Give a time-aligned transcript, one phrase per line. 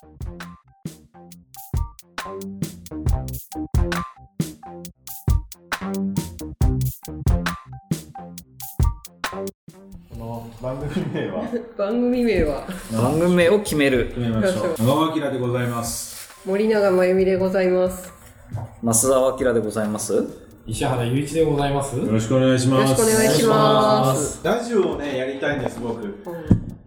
[0.00, 0.06] こ
[10.16, 11.42] の番組名は？
[11.76, 12.68] 番組名は？
[12.92, 14.06] 番組名を決める。
[14.14, 14.74] 決めましょう。
[14.78, 16.30] 長尾明でございます。
[16.46, 18.12] 森永真由美でございます。
[18.84, 20.24] 増田明でございます。
[20.68, 21.98] 石原雄一でございます。
[21.98, 22.90] よろしくお願いします。
[22.92, 24.40] よろしくお願いします。
[24.44, 26.02] ラジオをねやりたいんです僕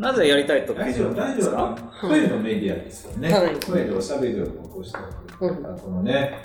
[0.02, 4.98] なぜやりたいとラジオラジオは声のメディアですよね、はい声でおしゃべりを起こして
[5.36, 6.42] おく、うんこのね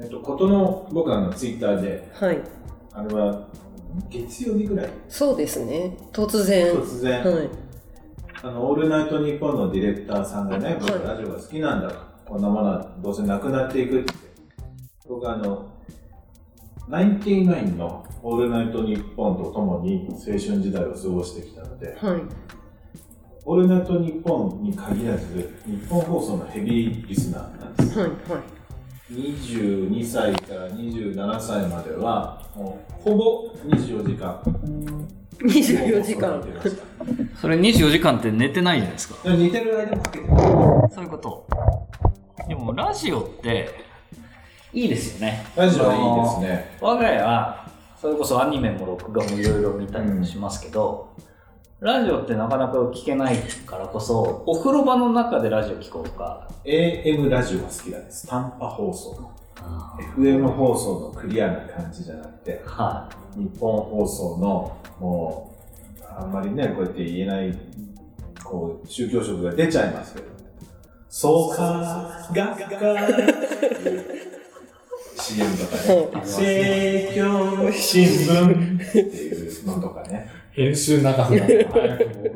[0.00, 2.40] えっとことの僕あのツイッターではい。
[2.92, 3.46] あれは
[4.08, 5.96] 月曜日ぐらいそうですね。
[6.12, 6.74] 突然。
[6.74, 7.48] 突然、はい。
[8.42, 11.96] あの、オールナイトニッポンのディレクターさんがね、僕はいラジオが好きなんだと。
[12.26, 14.14] こんなものはどうせなくなっていくって。
[15.08, 15.70] 僕あの、
[16.88, 22.22] ナインティナインのオールナイトニッポンと共に青春時代を過ごしてきたので、はい。
[23.44, 27.98] オールナイトニッポンに限らず、日本放送のヘビーリスナーなんです。
[27.98, 28.08] はい。
[28.08, 28.16] はい。
[29.12, 34.40] 22歳から27歳までは、もうほぼ24時間。
[35.40, 36.44] 24時間
[37.40, 39.16] それ24時間って寝てないじゃないですか。
[39.34, 40.30] 似てる間もかけてる。
[40.94, 41.46] そういうこと。
[42.46, 43.70] でもラジオって
[44.72, 45.46] いいですよね。
[45.56, 46.76] ラジオはいいですね。
[46.80, 47.69] 我が家は、
[48.00, 51.14] それこそアニメも録画もいろいろ見たりもしますけど、
[51.80, 58.26] ラジオってなかなか聞けないからこそ、お風呂場の中でラジオ聞こうとか、AM ラジオが好きなんです。
[58.26, 59.30] 短波放送。
[60.16, 63.06] FM 放送のクリアな感じじゃなくて、は
[63.36, 65.54] 日本放送のも
[66.00, 67.58] う、あんまりね、こうやって言えない、
[68.42, 70.26] こう、宗教色が出ちゃいますけど、
[71.10, 72.66] そうか、がっか、
[75.30, 80.40] CM とかね、政教新聞っていうのとかね。
[80.52, 82.26] 編集長さが早くも。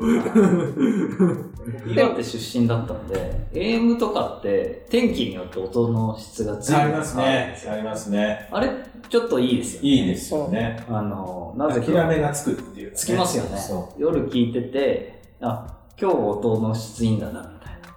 [1.91, 1.93] い。
[1.93, 7.55] 岩手出身だったので、AM とかって天気によって音の質が強いありますね。
[7.69, 8.47] ありますね。
[8.51, 8.69] あれ、
[9.09, 9.89] ちょっといいですよね。
[9.89, 10.83] いいですよね。
[10.89, 12.95] あの、なぜか諦めがつくっていう、ね。
[12.95, 13.93] つきますよねそ。
[13.97, 17.54] 夜聞いてて、あ、今日音の質いいんだな、みたい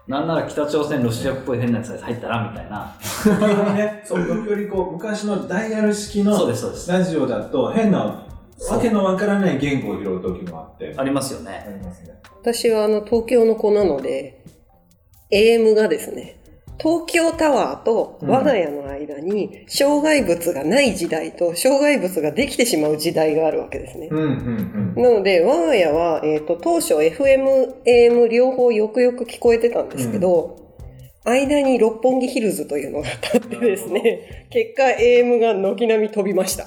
[0.09, 0.19] な。
[0.21, 2.97] なんなら北朝鮮、ロシアっぽい変なやつが入ったら、みたいな。
[4.05, 6.91] そう、時折こう、昔のダイヤル式のそうです、そうです。
[6.91, 7.99] ラジオだと変な、
[8.71, 10.95] わけのわからない言語を拾う時もあって。
[10.97, 11.65] ありますよあね。
[11.79, 12.19] りますね。
[12.41, 14.45] 私はあの、東京の子なので、
[15.31, 16.38] AM がですね、
[16.79, 24.09] 東京タワーと我が家の間に障害物がない時代と障害物ができてしまう時代があるわけですね。
[24.11, 30.68] うん、うん、なので、我が家は、えっ、と、当初 FM、AM 両方よくよく聞こえてたんですけど、
[31.29, 36.65] 間に六本木ヒルズというのが立ってですね、結果 AM が軒並み飛びました。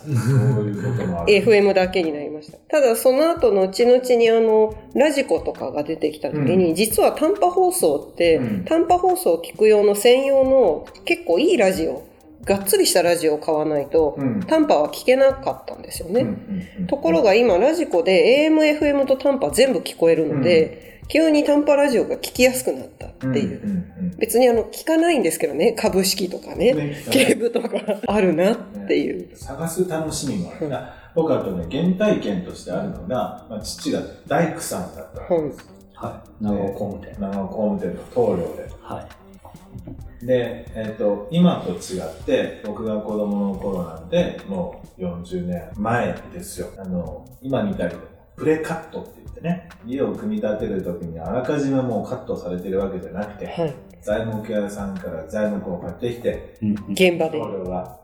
[1.27, 2.57] FM だけになりました。
[2.69, 8.66] ただその後後々にあの、ラジコとかが出てきた時に、実は短波放送って、うん。
[8.66, 12.03] 短波放送を聞く用の専用の結構いいラジオ、
[12.43, 14.39] がっつりしたラジオを買わないと、うん。
[14.41, 16.22] 短波は聞けなかったんですよね。
[16.22, 16.35] うんうん
[16.81, 23.67] うんところが今ラジコで AM、FM と短波全部聞こえるので、急に短波ラジオが聞きやすくなったっていう。
[23.67, 27.69] んんうん別にあの、聞かないんですけどね、株式とかね、ねケーブとか
[28.07, 28.57] あるなっ
[28.88, 29.35] ていう。
[29.35, 30.94] 探す楽しみもあるな。
[31.16, 35.66] 僕あとね、原体験としてあるのが、まあ、父が大工さんだったんです。
[35.95, 36.44] はい。
[36.44, 37.16] 長尾工務店。
[37.19, 38.69] 長野工務店の棟梁で。
[38.81, 40.25] はい。
[40.25, 46.67] で、えっ、と、今と違って、僕が子供の頃なんで、もう40年前ですよ。
[46.78, 47.95] あの、今みたいに、
[48.41, 53.75] プレカットって言ってね、家を組み立てるときにあらかじめもうカットされてるわけじゃなくて、はい。
[54.02, 56.57] 材木屋さんから材木を買ってきて、
[56.90, 57.38] 現場で。
[57.40, 58.00] 棟梁が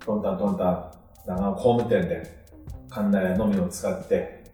[0.00, 0.90] トンタントンタン、
[1.26, 2.22] 長野工務店で、
[2.88, 4.44] カンナやのみを使って、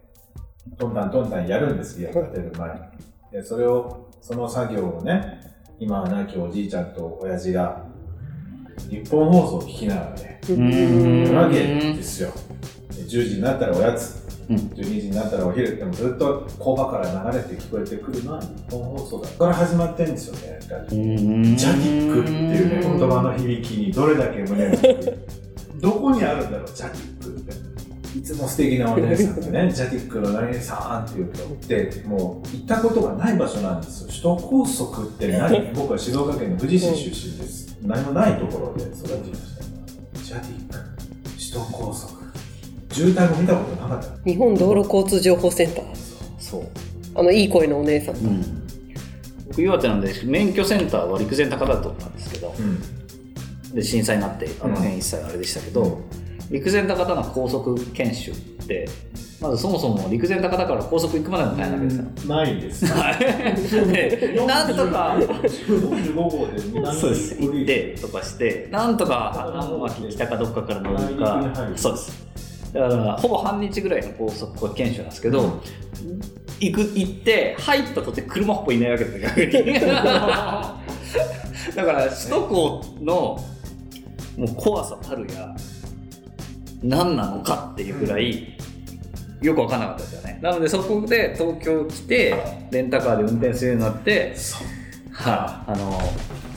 [0.77, 2.79] トンタントンタンやるんです、家を建てる前に。
[3.31, 5.39] で、それを、その作業をね、
[5.79, 7.85] 今は亡きおじいちゃんと親父が、
[8.89, 11.59] 日本放送を聞きながらね、うーんやるわけ
[11.95, 12.33] ですよ。
[12.89, 19.29] で10時になったらおやつ、うん12時になったらお昼、でもずっと工場から流れて聞こえてくるのは日本放送だ。
[19.29, 24.71] から始まってんですよね、ラジオジャティックっていうね、言葉の響きにどれだけ胸を
[25.79, 27.69] どこにあるんだろう、ジャティックって。
[28.17, 34.07] いつも素敵なお姉さんがね、ジャティックの何々さんって言うと、で、もう行ったことがない場所なんですよ。
[34.07, 35.71] 首都高速って何？
[35.77, 37.77] 僕は静岡県の富士市出身です。
[37.83, 40.23] 何もないところで育ちました。
[40.23, 40.79] ジャティック、
[41.37, 42.18] 首都高速。
[42.99, 44.29] 渋滞も見たことなかった。
[44.29, 45.85] 日本道路交通情報センター。
[46.37, 46.67] そう。
[47.15, 48.15] あの、いい声のお姉さん。
[48.17, 48.43] うん。
[49.47, 53.73] 僕、岩手なんで、免許センターは陸前高田だったんですけど、うん。
[53.73, 56.01] で、震災になって、あの辺一切あれでしたけど、
[56.51, 58.35] 陸前高田の高速研修っ
[58.67, 58.89] て、
[59.39, 62.03] まずそもそも陸前高田から高速行くまでもなわけですよ。
[62.27, 62.85] ないです。
[63.87, 72.29] でなんとか、45号で南そうです、行ってとかして、なんとか花巻北かどっかから乗るか、るそうです。
[72.73, 75.61] だから、ほぼ半日ぐらいの高速は研修なんですけど、
[76.59, 79.79] 行く、行って、入ったとて車ほぼいないわけですよ、逆に。
[79.79, 79.87] だ
[81.85, 83.43] から、首都高の、
[84.37, 85.55] もう怖さたるや、
[86.83, 88.57] 何なのかっていうぐらい、
[89.41, 90.39] よく分かんなかったですよね。
[90.41, 92.35] なので、そこで東京来て、
[92.71, 94.35] レンタカーで運転するようになって、
[95.11, 95.99] はい、あの、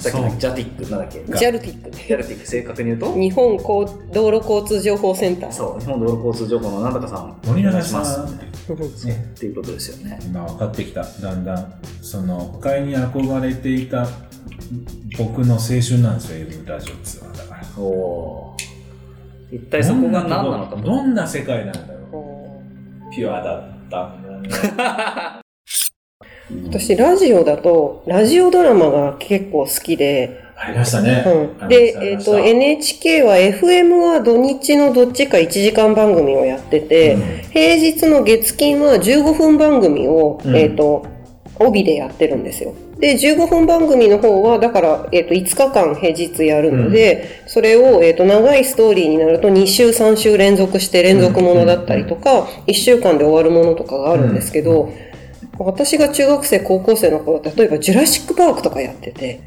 [0.03, 1.25] さっきのジャティックなんだっけ？
[1.25, 3.15] ジャルティックジャルティック正確に言うと？
[3.15, 7.37] 日本高道路交通情報センターそう、日本道路交通情報のなんとかさん。
[7.49, 8.15] お願いします。
[8.15, 10.19] さんっね、ていうことですよね。
[10.25, 11.03] 今分かってきた。
[11.05, 14.07] だんだん、その、都会に憧れていた
[15.19, 17.83] 僕の青春なんですよ、エルラジオツアーだから。
[17.83, 18.55] お。
[19.51, 20.83] 一体そこが何なのかと。
[20.83, 22.63] どんな世界なんだろ
[23.11, 23.15] う。
[23.15, 25.42] ピュアだった。
[26.69, 31.25] 私ラジオだとラジオドラマが結構好きで、ありましたね。
[31.61, 37.17] うん、で、えっ、と NHK は FM は土日のどっちか1時間番組をやってて、
[37.51, 40.57] 平日の月金は15分番組を、うん。
[40.57, 41.05] えっ、と、
[41.59, 42.75] 帯でやってるんですよ。
[42.99, 54.93] で、15分番組の方は、だから、えっ、と、5日間平日やるので、それを、えっ、と、長いストーリーになると2週、3週連続して連続ものだったりとか、1週間で終わるものとかがあるんですけど、
[55.59, 59.41] 私が中学生、高校生の頃、例えば、ジュラシックパークとかやってて、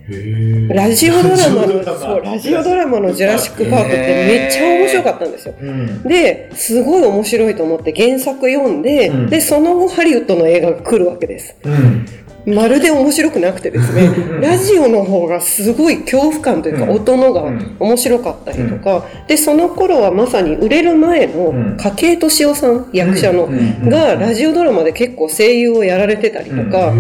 [0.70, 5.56] ラジオドラマの、そう、ラジオドラマのジュラシックパークってめっちゃ面白かったんですよ。
[5.60, 6.04] うん。
[6.04, 11.56] で、すごい面白いと思って原作読んで、うんで、その後ハリウッドの映画が来るわけです。
[11.64, 12.06] うん。
[12.46, 16.90] まるで面白くなくてですね、ラジオの方がすごい恐怖感というか、うん。
[16.92, 17.76] 音のがうん。
[17.80, 21.78] 面白かったりとか、で、その頃はまさに売れる前のうん。
[21.78, 23.90] 筧敏夫さん、役者の、うん。
[23.90, 26.94] がラジオドラマで結構声優をやられてたりとか、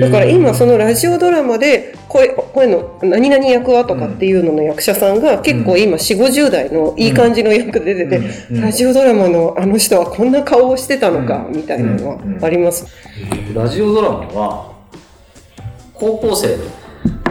[0.00, 8.60] だから今そのラジオドラマで声声の何々役はとかっていうのの役者さんが結構今4 5 0代のいい感じの役で出てて、うん。
[8.60, 12.86] ラジオドラマのあの人はこんな顔をしてたのかみたいなのはあります。
[13.54, 14.71] ラジオドラマは、
[16.02, 16.64] 高校生の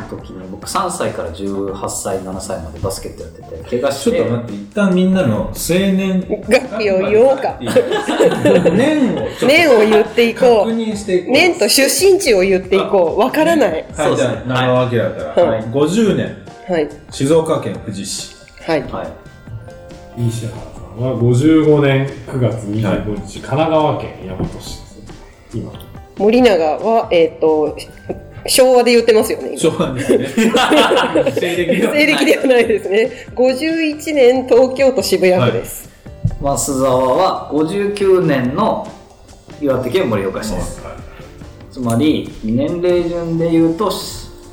[0.09, 7.57] 時に、僕3歳から18歳、7歳までバスケットやってて、怪我して、ちょっと待って、一旦みんなの青年学費を言おうか。
[7.59, 10.75] 年をちょっと年を言っていこ確う。
[10.77, 11.33] 認していこう。
[11.33, 13.19] 年と出身地を言っていこう。
[13.19, 13.85] わからない。
[13.93, 16.37] はい、じゃあ、長尾明だったら、はい50年、
[16.69, 16.89] はい。
[17.09, 18.35] 静岡県富士市。
[18.61, 18.81] はい。
[18.83, 19.07] はい。
[20.15, 25.13] 西原さんは55年9月25日、神奈川県大和市ですね。
[25.55, 25.73] 今。
[26.17, 27.75] 森永は、えっ、と、
[28.47, 29.49] 昭和で言ってますよね。
[29.49, 30.27] 今昭和ですね。
[31.35, 33.11] 西暦ではないですね。
[33.35, 35.89] 51年東京都渋谷区です。
[36.41, 38.87] 増沢は59年の
[39.61, 40.81] 岩手県盛岡市です。
[41.71, 43.89] つまり、年齢順で言うと、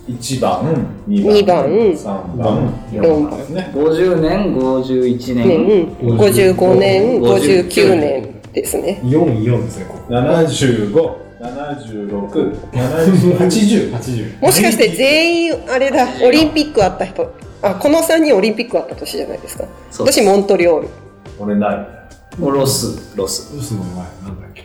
[0.09, 0.63] 1番、
[1.09, 3.71] 2二番番、3番、4番ですね。
[3.75, 9.01] 50年、51ね年、うん、55年、59年ですね。
[9.05, 10.15] 44ですね、ここ。
[10.15, 13.93] 75、76、70、80。
[13.93, 14.41] 80。
[14.41, 17.33] もしかして全員、あれだ、オリンピックあった人。
[17.63, 19.65] あ、この3人オリンピックあった年じゃないですか。
[20.01, 20.89] 私、モントリオール。
[21.39, 21.87] 俺ない。
[22.41, 23.55] ロス、ロス。
[23.57, 24.01] ロスの前、な
[24.31, 24.65] んだっけ。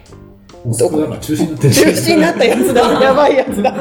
[0.66, 1.74] もうそこなんか中止になってる。
[1.74, 2.82] 中止になったやつだ。
[3.02, 3.74] やばいやつだ。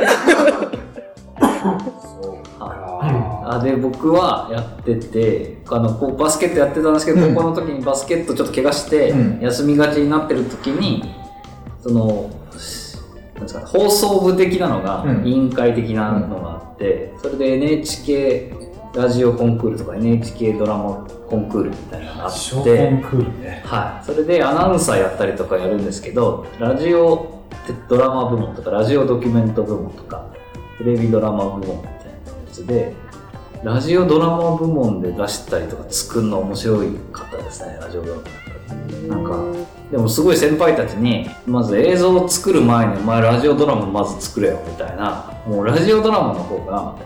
[3.44, 11.05] あで僕はやっててあのこうバスケットやってたんですけど、うん高校の時にバスケットちょっと怪我して、うん休みがちになってる時に
[11.82, 12.31] その
[13.67, 15.27] 放送部的なのが、うん。
[15.27, 18.53] 委員会的なのがあってそれで NHK
[18.94, 23.62] ラジオコンクールとか NHK ドラマコンクールみたいなのがあってね。
[23.65, 27.43] はい、それでアナウンサーやったりとかやるんですけどラジオ
[27.89, 30.27] ドラマ部門とかラジオドキュメント部門とか
[30.79, 31.89] テレビドラマ部門みたいなや
[32.51, 32.94] つで
[33.62, 38.22] ラジオドラマ部門で出したりとか作るの面白いかったですねラジオドラマ
[39.08, 39.38] なんか
[39.91, 45.32] でもすごい先輩たちにまず映像を作る前にお前ラジオドラマまず作れよみたいな。
[45.46, 46.96] もうラジオドラマの方が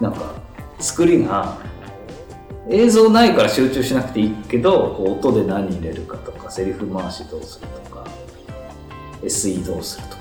[0.00, 0.34] なんか
[0.78, 1.58] 作りが
[2.68, 8.06] 映像ないから集中しなくていいけどこう音で何入れるかとかセリフ回しどうするとか
[9.22, 10.19] SE どうするとか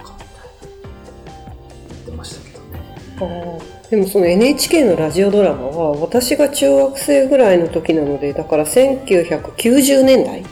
[3.89, 10.43] でもその NHK のラジオドラマは私が中学生ぐらいの時なのでだから1990年代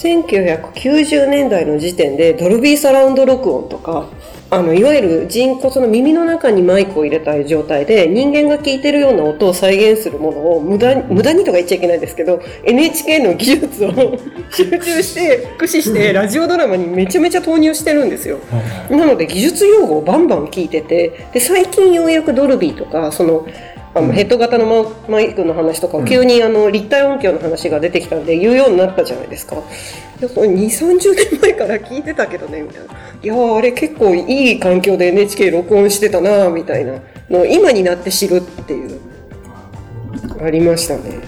[0.00, 4.08] 1990年代の時点でドルビーサラウンド録音とか
[4.52, 13.92] あのいわゆる人骨の耳の中にマイクを入れた状態で人間が聞いてるような音を再現するものを無駄に無駄にとか言っちゃいけないですけど NHK の技術を
[14.50, 18.38] 集中して駆使してラジオドラマにめちゃめちゃ投入してるんですよ。
[18.90, 23.46] なので技術用語をバンバン聞いててで最近ようやくドルビーとかその
[23.92, 29.56] あのヘッド型のママイクの話とか、急にあの立体音響の話が出てきたんで言うようになったじゃないですか。
[29.56, 29.58] い
[30.22, 32.94] やそれ2、30年前から聞いてたけどね、みたいな。
[33.22, 39.00] いやーあれ結構いい環境で NHK 録音してたなみたいなのを今になって知るっていう、
[40.40, 41.18] ありましたね。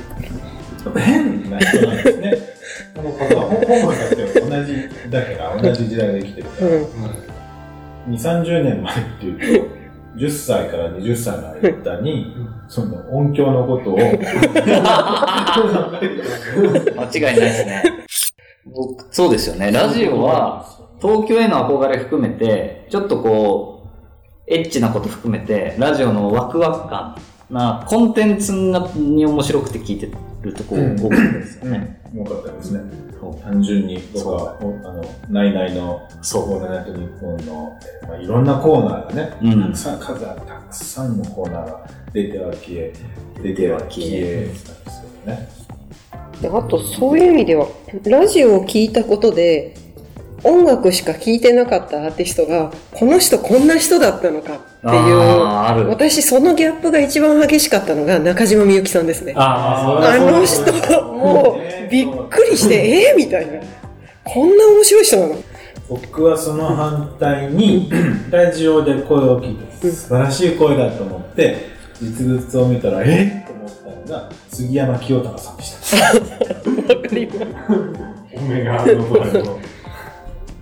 [0.97, 2.35] 変な人なんですね。
[2.95, 6.71] この方は本が書いて同じだから、同じ時代で生きてるから。
[6.71, 6.71] う
[8.11, 8.14] ん。
[8.14, 9.82] 2、30年前っていうと、
[10.16, 12.35] 10歳から20歳の間に、
[12.69, 14.04] その音響のことを、 間
[17.14, 17.83] 違いないですね。
[18.66, 19.73] 僕、そうですよね。
[19.73, 20.66] ラジオは、
[21.00, 23.87] 東京への憧れ含めて、ちょっとこ
[24.47, 27.16] う、エッチなこと含めて、ラジオのワクワク感
[27.50, 30.09] な、コンテンツがに面白くて聞いて
[30.43, 30.97] るとこうん。
[30.97, 32.01] 多かったですよね。
[32.13, 32.81] うん、よかったですね。
[33.43, 36.55] 単純に、僕は、おあの、ナイナイの、そう。
[36.55, 39.63] オールナイトニッポンの、えーまあ、いろんなコーナーがね、うん。
[39.63, 42.93] たくさん、数あるたくさんのコーナーが出ては消え、
[43.43, 45.63] 出ては消え、したんですけどね。
[46.43, 47.69] であとそういう意味では
[48.05, 49.75] ラジオを聞いたことで
[50.45, 55.89] 音楽しか聴いてなかったアーティストがこの人こんな人だったのかっていう。
[55.89, 59.35] 私そのギャップが一番激しかったのが中島みゆきさんですね。
[59.37, 63.61] ああの人もうびっくりしてえー、みたいな。
[64.25, 65.37] こんな面白い人なの？
[65.89, 67.91] 僕はその反対に、
[68.31, 71.57] ラジオで声を聞いて、素晴らしい声だと思って、
[72.01, 73.45] 実物を見たら、え？
[73.47, 76.07] と思ったのが、杉山清隆さんでした。
[76.95, 78.93] わかります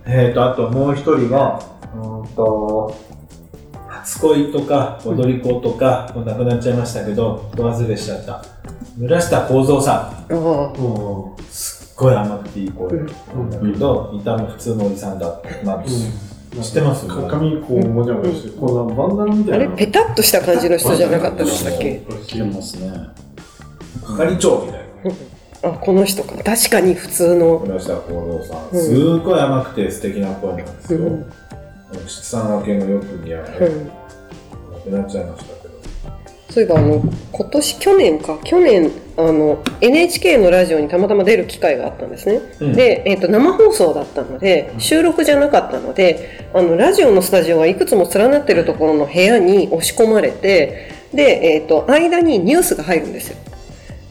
[0.05, 1.61] えもんえーと、あともう一人が、
[1.95, 2.95] うーんと、
[3.87, 8.43] 初恋とか、踊り子とか、もう亡くなっちゃいましたけど、ど忘れしちゃった。
[8.97, 11.43] 村下幸三さああん。
[11.49, 16.31] すっごい甘くていい声なんだけど、見た目普通のおじさんだなんです。
[16.61, 17.07] 知ってます？
[17.07, 19.65] か髪こうもじゃもじゃして、こうバンダナみたいな。
[19.65, 22.03] あれペタッとした感じの人じゃなかったでしたっけ？
[22.27, 22.91] 聞けますね。
[24.05, 25.11] 係長みたいな。
[25.63, 26.35] あこの人か。
[26.43, 27.59] 確かに普通の。
[27.59, 28.69] 村下幸三さん。
[28.69, 28.83] うん。
[28.83, 30.99] すっごい甘くて素敵な声なんですよ。
[30.99, 31.25] うん。
[32.07, 33.45] 七三分けのよく似合う。
[33.45, 33.87] うん。
[33.87, 35.71] 亡くなっちゃいましたけど。
[36.49, 38.39] そういえばあの今年去年か。
[38.43, 42.73] 去年あの NHK のラジオにたまたま出る機会があったんですね、うん。
[42.73, 53.37] で、えー、と生放送だったので収録じゃなかったのであのラジオのスタジオがいくつも連なってるところの部屋に押し込まれてで、えー、と間にニュースが入るんですよ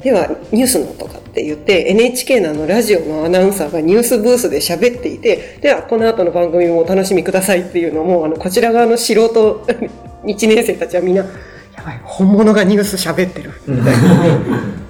[0.03, 9.65] ではニュースのとかって言って NHK のあのラジオのアナウンサーがニュースブースで喋っていてではこの後の番組もお楽しみくださいっていうのもあのこちら側の素人
[10.25, 14.81] 1年生たちはみんなやばい本物がニュース喋ってるみたいな。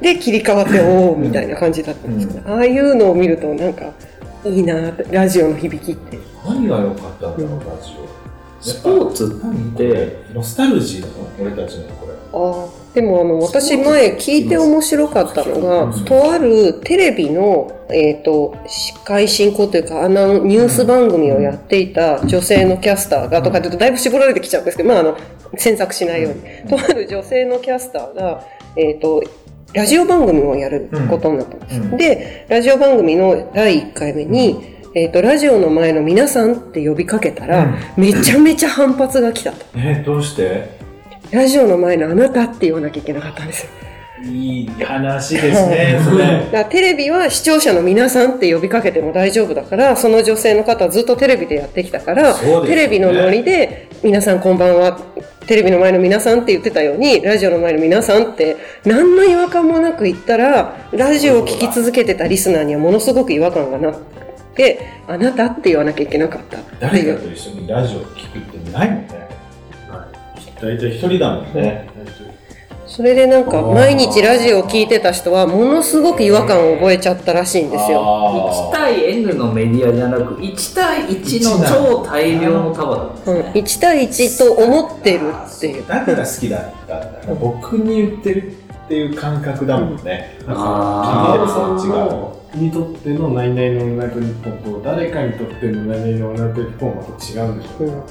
[0.00, 2.28] で切り替わっておおみたいな感じだったんです。
[2.28, 3.92] けど、ああいうのを見るとなんか
[4.44, 6.18] いいなってラジオの響きって。
[6.44, 8.08] 何が良かったんだろう、ラジオ。
[8.60, 12.12] スポーツって、ノスタルジーなの俺たちのこれ。
[12.12, 25.16] ああでもあの私前聞いて面白かったのが、とあるテレビの、えー、と司会進行というかアナウンニュース番組をやっていた女性のキャスターが、とかって言うとだいぶ絞られてきちゃうんですけど、まあ、あの
[25.56, 28.44] 詮索しないように、とある女性のキャスターが、
[28.76, 29.22] えー、と
[29.72, 31.96] ラジオ番組をやることになったんです、うん。
[31.96, 39.64] でラジオ番組の第1回目に、えー、とラジオの前の皆さんって呼びかけたら、めちゃめちゃ反発が来たと。
[39.74, 40.81] え、どうして？
[41.32, 43.70] ラジオの前のあなたって言わなきゃいけなかったんですよ。
[44.24, 46.48] いい話ですね。
[46.52, 55.00] だテレビは視聴者の皆さんって呼びかけても大丈夫だから、その女性の方はずっとテレビでやってきたから、ねテレビのノリで、皆さんこんばんは、
[55.46, 63.94] テレビの前の皆さんって言ってたように、ラジオの前の皆さんって、何の違和感もなく言ったら、ラジオを聞き続けてたリスナーにはものすごく違和感がなっ
[64.54, 66.78] て、あなたって言わなきゃいけなかったっていう。
[66.80, 69.21] 誰かと一緒にラジオを聞くってないもんね。
[70.62, 71.88] 大体一人だもんね。
[72.86, 78.70] それでなんか、毎日ラジオを聞いてた人は、ものすごく違和感を覚えちゃったらしいんですよ。
[78.70, 83.52] 1対 N のメディアじゃなく、1対1の超大量の束なんですうん、ね。
[83.54, 85.86] 1対1と思ってるっていう。
[85.86, 87.34] だから好きだったんだ。
[87.40, 90.38] 僕に言ってるっていう感覚だもんね。
[90.46, 98.06] あーさんのにとってのナイナイのオールナイトニッポンと誰かにとってのナイナイのオールナイトニッポンはまた違うんでしょううんか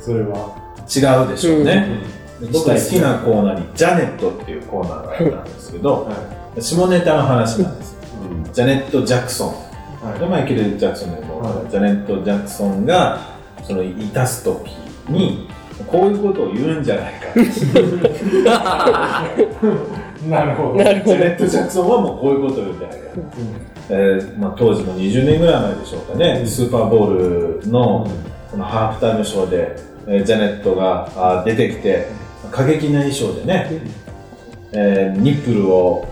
[0.00, 0.59] それは。
[0.94, 2.00] 違うでしょうね。
[2.42, 2.52] うん。
[2.52, 6.10] 僕が好きなコーナーに、ジャネットっていうコーナーがあったんですけど、
[6.58, 7.92] 下ネタの話なんです。
[7.92, 8.00] よ。
[8.52, 9.54] ジャネット・ジャクソン。
[10.18, 13.20] でマイケル・ジャクソンでも、ジャネット・ジャクソンが、
[13.62, 14.70] そのいたす時
[15.08, 15.48] に
[15.86, 17.28] こういうことを言うんじゃないか
[20.28, 20.74] なるほど。
[20.84, 21.16] なるほど。
[21.16, 23.04] ジャネット・ジャクソンはもうこういうことを言うんじゃないか、
[23.90, 28.06] えーまあ、当時の20年ぐらい前でしょうかね、スーパーボールの
[28.50, 29.76] このハーフタイムショーで、
[30.12, 32.08] えージャネットが出てきて
[32.50, 33.70] 過激な衣装でね、
[34.72, 36.04] えーニップルを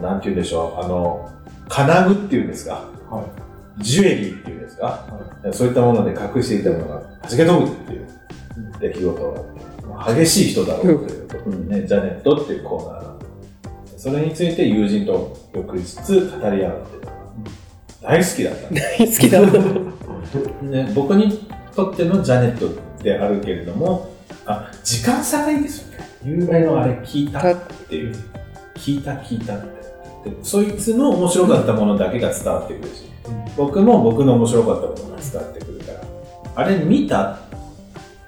[0.00, 1.28] なんて言うんでしょうあの
[1.68, 2.84] 金具っていうんですか。
[3.10, 3.24] は
[3.78, 5.06] ジュエリーっていうんですか、
[5.52, 8.06] そういったもので隠していたものが弾け飛ぶっていう
[8.78, 9.50] 出来事があって、
[9.86, 13.14] まあ激しい人だろうということでね、ジャネットっていうコーナーが
[13.96, 16.04] それについて友人と翌日語
[16.50, 17.10] り合うっていうのが
[18.02, 18.68] 大好きだった。
[18.74, 19.52] 大好きだった。
[20.26, 24.14] す、 ね、僕にとってのジャネットであるけれども
[24.46, 26.08] あ時間差がいいですよね。
[26.24, 27.56] 有名のあれ聞いたっ
[27.88, 28.14] ていう。
[28.74, 29.60] 聞いた聞いたっ
[30.24, 30.30] て。
[30.30, 33.04] でそいつの面白かったものだけが伝わってくるし、
[33.56, 36.00] 僕も僕の面白かったものが伝わってくるから。
[36.56, 37.38] あれ見たっ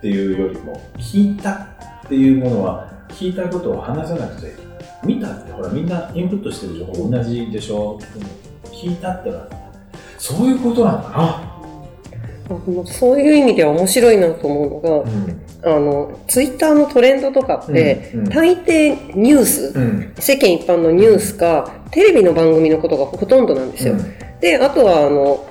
[0.00, 4.76] ていうよりも聞いたっていうものは聞いたことを話さなくちゃいけない。
[5.04, 7.98] 見たってほらみんなインプットしてる情報同じでしょ。
[8.64, 9.48] 聞いたってのは。
[10.18, 11.08] そういうことなんだ。
[11.10, 11.51] な
[12.86, 15.04] そういう意味では面白いなと思うの
[15.64, 18.28] が、あの、ツイッターのトレンドとかって、うんうん。
[18.28, 20.12] 大抵ニュース、うん。
[20.18, 23.94] 世間一般のニュースか、テレビの番組のことがほとんどなんですよ。
[24.40, 25.46] で、あとは、あの、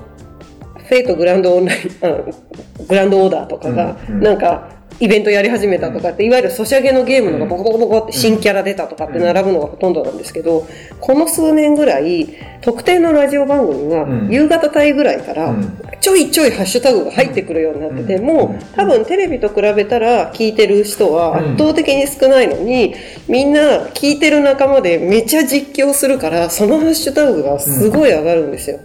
[0.88, 4.24] フェイトグランドオンライン、あグランドオーダーとかが、うんうん。
[4.24, 10.67] なんか、イベントやり始めたとかって、いわゆるソシャゲのゲームのがボコボコボコって新キャラ出たとかって並ぶのがほとんどなんですけど、
[11.00, 12.29] この数年ぐらい、
[12.62, 14.29] 特定のラジオ番組がうん。
[14.29, 18.25] 夕方帯ぐらいからうん、ちょいちょいハッシュタグが入ってくるようになってて、うん。
[18.25, 22.93] もう多分テレビと比べたら聞いてる人は圧倒的に少ないのに、
[23.27, 28.79] みんな聞いてる仲間でめちゃ実況するから、そのハッシュタグがすごい上がるんですよ。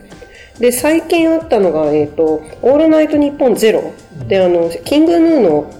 [0.58, 3.92] で、最近あったのが、えっ、と、オールナイトニッポンゼロ
[4.26, 5.70] で、あの、キングヌーの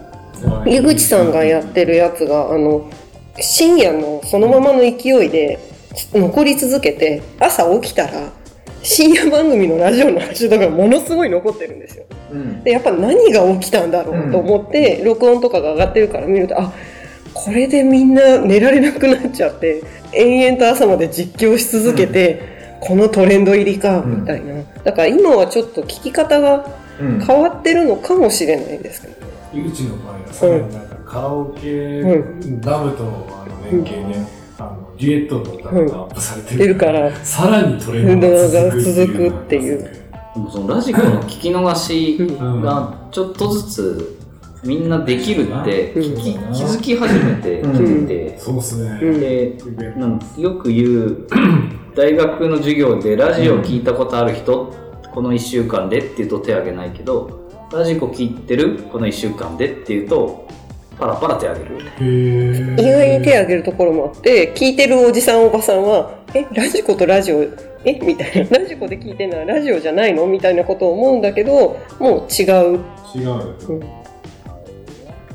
[0.67, 2.91] 井口さんがやってるやつが、あの、
[3.41, 5.59] 深夜のそのままの勢いで
[6.13, 8.33] 残り続けて、朝起きたら、
[8.83, 12.05] 深夜番組のラジオのハッシュタグがものすごい残ってるんですよ。
[12.33, 16.73] うんで、やっぱ何が起きたんだろうと思って、録音とかが上がってるから見ると、あ、
[17.35, 19.83] これでみんな寝られなくなっちゃって、
[20.13, 24.63] 延々と朝まで実況し続けて、このトレンド入りか、うんみたいな。
[24.85, 26.67] だから今はちょっと聞き方が
[27.01, 29.26] うん変わってるのかもしれないですけど。
[29.57, 34.21] 井口の場合はさ、なんかカラオケ、うダムとあの連携で、
[34.59, 40.03] あのデュエットの歌がアップされて出るからさらにトレンドが続くっていう。
[40.53, 42.61] そのラジコの聞き逃しうん。
[42.61, 44.19] がちょっとずつ
[44.63, 48.99] みんなできるって気づき始めてきて、そうですね。
[49.01, 49.21] うん。
[49.21, 49.57] で
[49.97, 51.27] なんかよく言う
[51.97, 54.75] 大学の授業でラジオ聞いたことある人、
[55.15, 60.47] この1週間でって言うと手挙げないけどラジコ聞いてるこの1週間でって言うと
[60.99, 61.77] パラパラ手挙げる。
[62.79, 67.43] 意外に手を挙げるところもあって聞いてるおじさんおばさんは「えラジコとラジオ
[67.85, 72.81] えみたいな「ラジコで聞いてるのはラジオじゃないの?」みたいなことを思うんだけどもう違う、
[73.15, 73.43] 違うよ。
[73.69, 73.81] うん。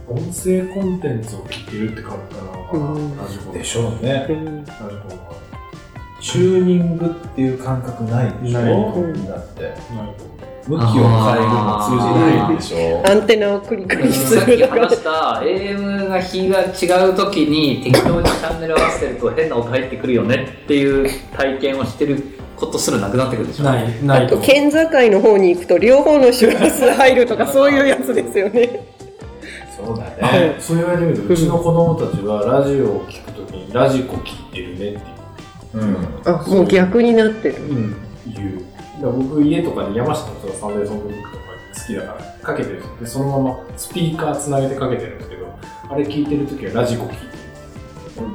[0.10, 2.44] 音声コンテンツを聞けるって感じか
[2.78, 3.18] な、うん。
[3.18, 4.26] ラジコでしょうね。
[4.30, 4.66] うん。
[4.66, 5.32] ラジコは。
[6.20, 8.94] チューニングっていう感覚ないでしょ？
[8.96, 9.26] うん。
[9.28, 9.62] だって。
[9.62, 9.74] なる
[10.72, 13.04] 向きを変えるの通じないでしょ。
[13.06, 15.10] アンテナをクリクリすさっきるとか話した
[15.44, 22.24] AM が日が違う時に適当にチャンネル合わせてると変な音入ってくるよねっていう体験をしてる
[22.56, 24.40] ことすらなくなってくるでしょない、ないと。
[24.40, 24.78] 県境
[25.10, 28.88] の方に行くと両方の周波数入るとかそういうやつですよね
[29.76, 35.22] そうだあねそう言われてみると、うちの子供たちはラジオを聞くときにラジコ聞いてるねって
[35.74, 37.96] うんあもう逆になってるいう。
[38.28, 38.71] 言う。
[39.02, 41.44] だから僕家とかで山下達郎サンデーソングブックとか
[41.76, 45.48] 好きだからかけてるんでそのままスピーカーつなげてかけてるんですけど、
[45.90, 47.32] あれ聞いてるときはラジコ聞いてる。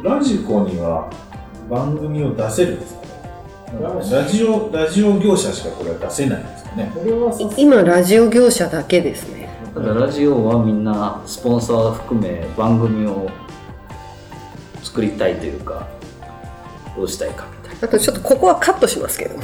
[0.03, 1.09] ラジコには
[1.71, 3.07] 番組を出せるんですかね？
[3.81, 6.91] ラジラジオラジオ業者しかこれは出せないんですかね？
[6.93, 9.49] これはさ今ラジオ業者だけですね。
[9.75, 13.31] ただラジオはみんなスポンサー含め番組を
[14.83, 15.87] 作りたいというか
[16.97, 17.87] どうしたいかみたいな。
[17.87, 19.37] あとちょっとここはカットしますけど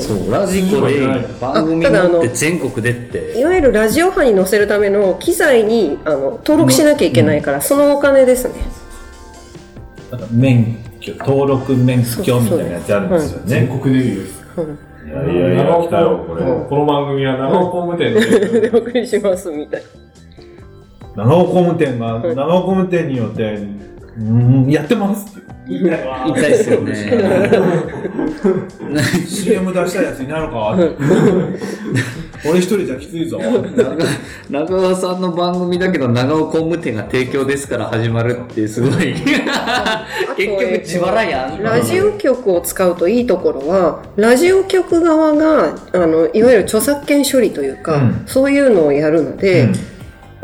[0.00, 1.00] そうラジコで
[1.40, 3.38] 番組持って全国でって。
[3.38, 8.54] いわゆるラジオ波に載せるための機材にあの登録しなきゃいけないから、そのお金ですね。
[10.10, 14.44] なんか免許登録免許みたいなやつあるんですよ全ね国デビューです。
[14.56, 14.78] うん。
[15.06, 16.42] いやいやいや来たよこれ。
[16.42, 18.70] この番組は長尾工務店ので。
[18.70, 19.82] お送りしますみたい。
[21.14, 23.58] 長尾工務店がはい長尾工務店によって
[24.18, 26.24] うんやってます言いたいわ。
[26.28, 26.94] 痛いですよね。
[29.26, 30.78] CM 出したいやついないのか
[32.48, 33.40] 俺一人じゃきついぞ。
[34.48, 39.26] 中川さんの番組だけど長尾工務店が提供ですから始まるってすごい結
[40.36, 49.68] 局自腹やんラジオ局を使うといいところはラジオ局側があのいわゆる著作権処理というか、うんそういうのをやるので、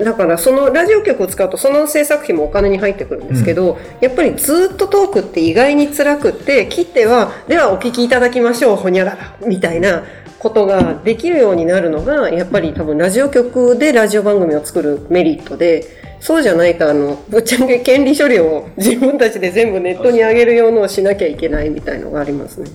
[0.05, 10.05] だからそのラジオ局を使うとその制作費もお金に入ってくるんですけど、やっぱりずっとトークって意外に辛くって切ってはではお聞きいただきましょうほにゃららみたいな
[10.39, 15.87] ことができるようになるのがやっぱり多分ラジオ局でラジオ番組を作るメリットで
[16.21, 22.71] そうじゃないとあのぶっちゃけ権利処理を自分たちで全部ネットに上げるようのをしなきゃいけないみたいのがありますね。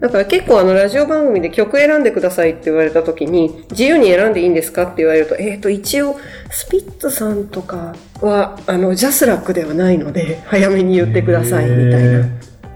[0.00, 6.18] だから結構あのラジオ番組で曲選んでくださいって言われた時に自由に選んでいいんですかって言われるとえっ、と一応
[6.50, 12.28] スピッツさんとかはあのジャスラックではないので早めに言ってくださいみたいな。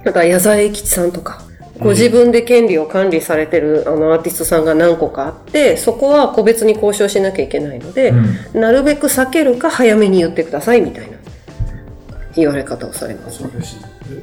[0.05, 1.43] だから矢沢永吉さんとか
[1.79, 8.13] ご自分で権利を管理されてるあのアーティストさんが何個かあってそこは個別に交渉しなきゃいけないので、
[8.53, 11.17] なるべく避けるか早めに言ってくださいみたいな
[12.37, 13.77] 言われ方をされますそうだし、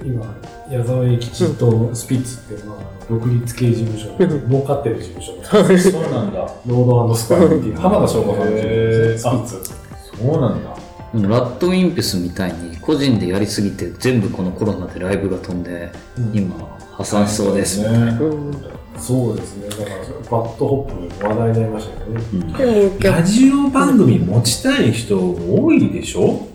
[0.05, 0.35] 今、
[0.69, 6.39] 矢沢永吉とスピッツっていうのは、独立系事務所で、儲かってる事務所なんです そうなんだ。
[6.65, 9.61] ロードスカイっていう、浜田省吾さんの事務所ですスピッツ。
[10.23, 10.69] そうなんだ。
[11.13, 15.89] でも RADWIMPS みたいに個人でやりすぎて全部このコロナでライブが飛んで、
[16.33, 16.53] 今
[16.97, 18.17] 破産しそうですみたいな、ね。
[18.19, 18.57] うん
[18.99, 19.69] そうですね。
[19.69, 19.87] だから、
[20.41, 22.23] BAD HOP 話題になりましたけどね。
[22.33, 26.47] うんでも逆ラジオ番組持ちたい人多いでしょ？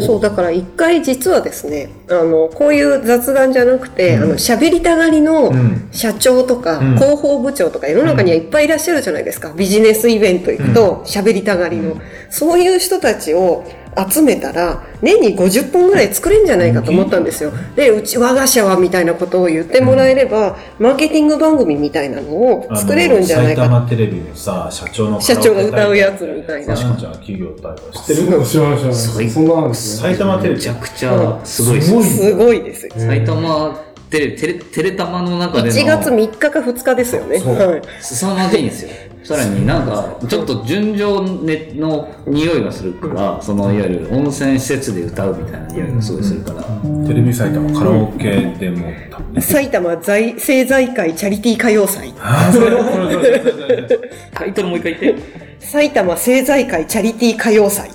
[0.00, 4.22] そうだから一回実はですねあのこういう雑談じゃなくて、うん。
[4.22, 5.88] あの喋りたがりのうん。
[5.92, 6.94] 社長とか、うん。
[6.96, 12.00] 広報部長とか世の中にはいっぱいいらっしゃるじゃないですか、ビジネスイベント行くと喋りたがりの、うん。
[12.30, 13.64] そういう人たちを
[14.08, 17.52] 集めたら年に50本ぐらい作れるんじゃないかと思ったんですよ。
[17.74, 26.76] でうち我が社はみたいなことを言ってもらえれば、マーケティング番組みたいなのを作れるんじゃないかあの埼玉テレビのさ、社長の社長が歌うやつみたいな。
[26.76, 29.30] さしちゃん企業大会知ってる知らない知らない。
[29.30, 30.08] そんなのですね。
[30.08, 30.56] 埼玉テレビ。
[30.56, 32.92] めちゃくちゃすごいですすごいすごいですよ。
[32.96, 35.74] 埼玉テレテレテレタマの中での。
[35.74, 37.38] 1月3日か2日ですよね。
[37.38, 37.54] そう。
[37.54, 37.82] はい。
[38.00, 38.90] 凄まじいんですよ
[39.30, 46.62] さらになんかちょっと純情ねの匂いがするからそのいわゆる温泉施設で歌うみたいな匂いがすごいするから、
[47.06, 48.92] テレビ埼玉カラオケでも。
[49.40, 52.12] 埼玉在政財界チャリティー歌謡祭。
[52.18, 55.22] ああ、それそれそれそれそれタイトルもう一回言って。
[55.60, 57.90] 埼玉政財界チャリティー歌謡祭。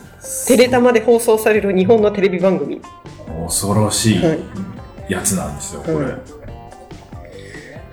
[0.47, 2.81] テレタマで放送される日本のテレビ番組。
[3.45, 4.39] 恐ろしいはい。
[5.09, 6.05] やつなんですよ、これ。
[6.05, 6.34] はい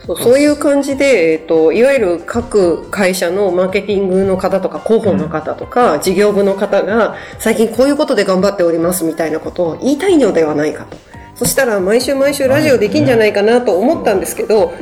[0.06, 10.96] そうそういう感じで、えっと、いわゆる各会社のマーケティングの方とか広報の方とか、事業部の方が最近こういうことで頑張っておりますみたいなことを言いたいのではないかと。
[11.34, 14.74] そしたら毎週毎週ラジオできんじゃないかなと思ったんですけど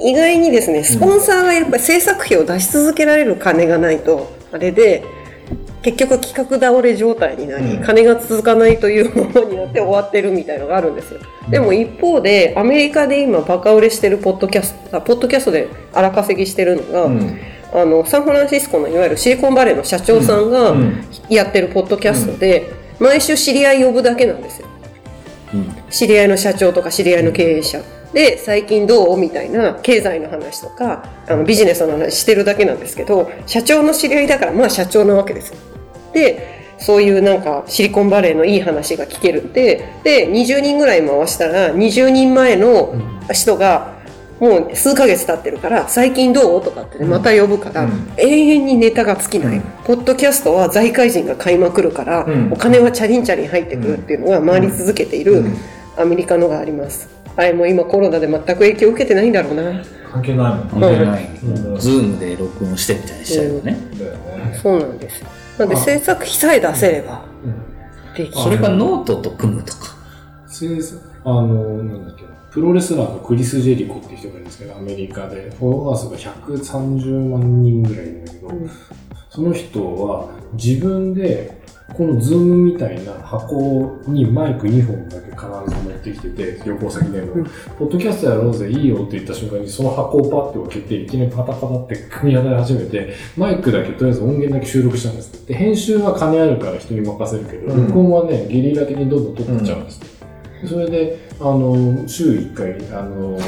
[0.00, 5.04] 意外にですねスポンサーがやっぱり制作費を出し続けられる金がないとあれで
[5.82, 11.20] 結局企画倒れ状態になり、うん金が続かないというものになって終わってるみたいのがあるんですよ。
[11.50, 17.38] でも一方で、アメリカで今バカ売れしてるポッドキャスト、あポッドキャストで荒稼ぎしてるのが、うん
[17.74, 24.68] あの、サンフランシスコのいわゆるシリコンバレーの社長さんがうんやってるポッドキャストで、毎週知り合い呼ぶだけなんですよ。
[25.90, 27.80] 知り合いの社長とか知り合いの経営者。
[28.12, 35.56] で、最近どうみたいな経済の話とか、あのビジネスの話してるだけなんですけど、社長の知り合いだから、まあ社長なわけですよ。
[36.12, 42.94] で、そういうなんかシリコンバレーのいい話が聞けるんで、で、20人ぐらい回したら、20人前の
[43.32, 44.00] 人が、
[44.40, 46.64] もう数ヶ月経ってるから、最近どう？
[46.64, 49.58] とかってね、また呼ぶから、うん永遠にネタが尽きない。
[49.58, 55.56] うんポッドキャストは財界人が買いまくるから、うんお金はチャリンチャリン入ってくるっていうのが回り続けているうん
[55.96, 57.08] アメリカのがあります。
[57.36, 59.62] あれも今コロナで全く影響を受けてないんだろうな。
[60.12, 60.88] 関係ないもん関ね。
[60.98, 64.58] 係ない、うんズームで録音してみたいにしちゃうよね、だよね。
[64.60, 65.28] そうなんですよ。
[65.58, 67.24] なので制作費さえ出せれば
[68.16, 68.36] できる。
[68.36, 69.96] それがノートと組むとか。
[70.46, 78.70] 制作あの、なんだっけな、プロレスラーのクリス・ジェリコっていう人がいるんですけど、アメリカで、フォロワー数が130万人ぐらいいるんだけど、うん。
[79.30, 81.61] その人は自分で、
[81.94, 87.44] このズームみたいな箱にマイク2本だけ必ず持ってきてて、旅行先でも、うん
[87.78, 95.52] ポッドキャストやろうぜ、いいよって言った瞬間にその箱をパッて開けて、いきなりパタパタって組み立て始めて、マイクだけとりあえず音源だけ収録したんですって。
[95.52, 100.66] で、編集は金あるから人に任せるけど、うん録音はね、ゲリラ的にどんどん撮っちゃうんですって。
[100.66, 103.38] それで、あの、週1回、あの、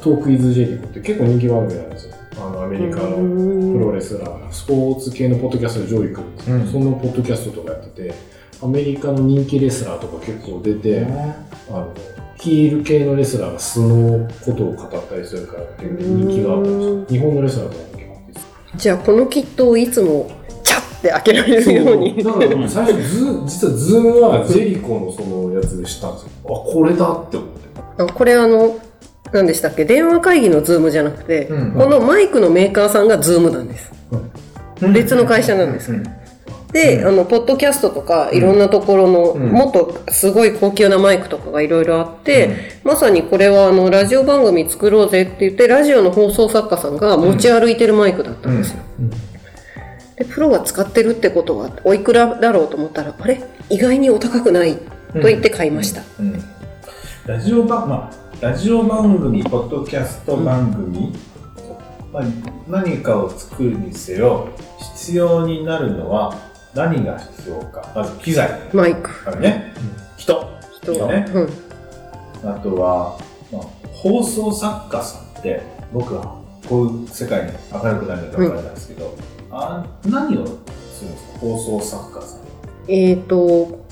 [0.00, 2.14] Talk Is Jericho って結構人気番組なんですよ。
[2.36, 6.56] あの、アメリカのプロレスラー、スポーツ系のポッドキャストで上位来るんですよ。
[6.56, 8.14] うんそのポッドキャストとかやってて、
[8.62, 11.06] あアメリカの人気レスラーとか結構出て、
[11.70, 11.94] あの
[12.36, 17.20] ヒール系のレスラーが素のことを語ったりするから結構人気があったんですよ。
[17.20, 18.46] 日本のレスラーとかも結構です。
[18.76, 20.30] じゃあこのキットをいつも
[20.62, 26.28] チャッて開けられるようにだから僕最初ズ、実はズームはジェリコのそのやつで知ったんですよ。
[26.44, 28.02] あ、これだって思って。
[28.02, 28.76] あこれあの
[29.34, 29.84] 何でしたっけ？
[29.84, 31.72] 電話会議のズームじゃなくて、うん。
[31.72, 33.90] このマイクのメーカーさんがズームなんです。
[34.92, 35.92] 別の会社なんです。
[35.92, 36.04] うん。
[36.72, 39.50] で、あのポッドキャストとかいろんなところの、うん。
[39.50, 49.10] もっとすごい高級なマイクとかがいろいろあって、まさにこれはあのラジオ番組作ろうぜって言ってラジオの放送作家さんが持ち歩いてるマイクだったんですよ、うん。
[49.10, 49.16] で
[50.28, 53.40] プロが使ってるってことはおいくらだろうと思ったらあれ？
[53.70, 54.76] 意外にお高くない
[55.12, 56.42] と言って買いました、うん。
[57.26, 61.12] ラジオ番、まあ、ラジオ番組、ポッドキャスト番組、
[62.12, 62.22] まあ、
[62.68, 64.48] 何かを作るにせよ、
[64.96, 66.34] 必要になるのは
[66.74, 67.90] 何が必要か。
[67.94, 68.50] まず機材。
[68.72, 69.10] マイク。
[69.40, 69.72] ね、
[70.16, 70.44] 人。
[70.82, 70.92] 人。
[71.08, 71.26] ね。
[71.34, 71.40] う
[72.46, 72.48] ん。
[72.50, 73.18] あとは、
[73.52, 73.62] まあ、
[73.94, 79.16] 放送作家さんって、僕はこういう世界に明るくなるのかわからないですけど、
[79.50, 81.38] あ何をするんですか？
[81.40, 82.40] 放送作家さん。
[82.88, 83.83] えっ、と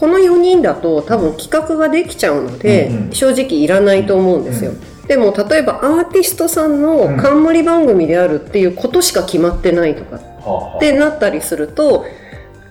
[0.00, 3.12] この4人だと多分企画ができちゃうので、うんうん。
[3.12, 12.06] 正直いらないと思うんですよ、うでも例えばアーティストさんの冠番組であるっていうことしか決まってないとかってなったりすると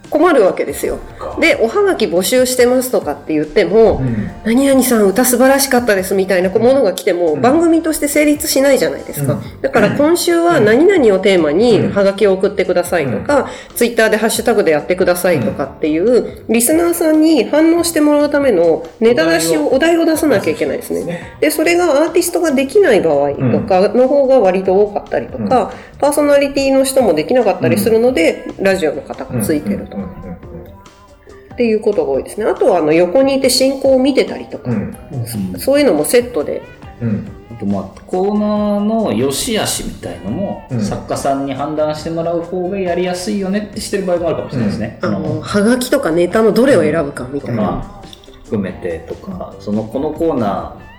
[0.09, 0.97] 困るわけですよ。
[1.19, 1.37] か。
[1.39, 4.29] でおはがき募集してますとかって言っても、うん。
[4.45, 7.41] 何々さん歌素晴らしかったですみたいなものが来ても、うん。
[7.41, 9.61] 番組として成立しないじゃないですか、うん。
[9.61, 11.91] だから今週は何々をテーマにうん。
[11.91, 21.09] ハガキを送ってくださいとか、ツイッターでハッシュタグでやってくださいとかっていう、リスナーさんに反応してもらうためのネタ出しをお題を出さなきゃいけないですね。
[21.09, 21.37] ね。
[21.39, 32.45] でそれがアーティストができない場合とかの方が割と多かったりとか、パーソナリティの人もできなかったりするので、ラジオの方がついてるとっていうことが多いですね。
[32.45, 35.59] あとはあの横にいて進行を見てたりとか、うん。
[35.59, 36.61] そういうのもセットで。
[37.01, 37.27] うん。
[37.51, 40.81] あとまあコーナーの良し悪しみたいのも、うん。
[40.81, 44.99] 作家さんに判断してもらう方がやりやすいよねってしてる場合もあるかもしれないですね。
[45.01, 48.07] あそののはがきとかネタのどれを選ぶかみたいな、まあ、
[48.45, 50.89] 含めてとかそのこのコーナー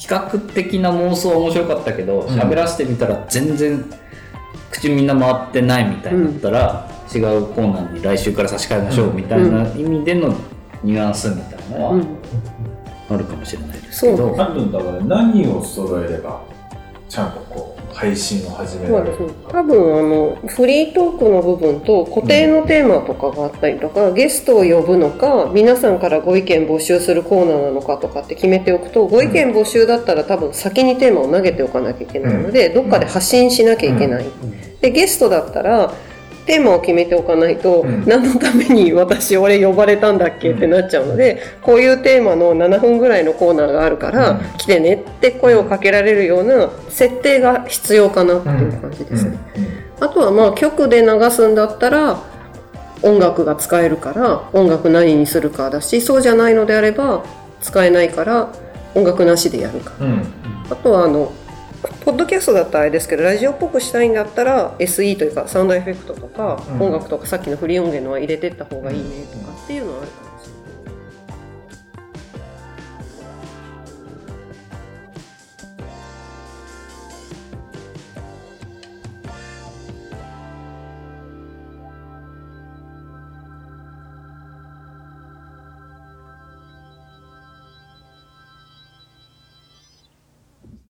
[0.00, 3.84] 企画的な妄想は面白かったけど喋、らせてみたら全然
[4.70, 10.34] 口みんな回ってないみたいになったら、違うコーナーに来週から差し替えましょうみたいな意味での
[10.82, 12.06] ニュアンスみたいなのはうん。
[13.10, 16.44] あるかもしれないですけそど、多分だから何を揃えれば
[17.08, 19.44] ちゃんとこう配信を始められるそうですね。
[19.48, 34.24] 多分あのフリートークの部分と固定のテーマとかがあったりとか、ゲストを呼ぶのか皆さんからご意見募集するコーナーなのかとかって決めておくとご意見募集だったら多分先にテーマを投げておかなきゃいけないので、どっかで発信しなきゃいけない、
[34.80, 35.92] でゲストだったら
[36.46, 38.04] テーマを決めておかないと、うん。
[38.06, 44.40] 何のために私俺呼ばれたんだっけってなっちゃうのでこういうテーマの7分ぐらいのコーナーがあるから、うん。
[44.58, 49.38] 来てねって声をかけられるような設定が必要かなっていう感じですね。
[50.00, 52.22] あとはまあ曲で流すんだったら
[53.02, 57.24] 音楽が使えるから音楽何にするかだしそうじゃないのであれば
[57.60, 58.52] 使えないから
[58.94, 59.92] 音楽なしでやるか。
[60.70, 61.32] あとはあの
[62.04, 70.29] ポッドキャストだったらあれですけどラジオっぽくしたいんだったら SE というかサウンドエフェクトとか、うん音楽とかさっきのフリー音源のは入れてった方がいいねとかっていうのはあるかない。